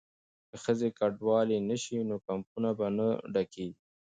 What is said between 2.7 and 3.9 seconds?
به نه ډکیږي.